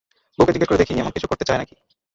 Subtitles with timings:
[0.39, 1.75] বউকে জিজ্ঞেস করে দেখি, এমন কিছু করতে চায় নাকি।